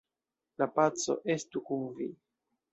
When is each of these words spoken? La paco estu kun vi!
La 0.61 0.67
paco 0.77 1.17
estu 1.35 1.65
kun 1.71 1.87
vi! 2.01 2.11